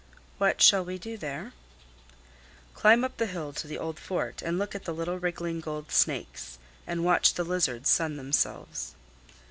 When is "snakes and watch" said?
5.91-7.35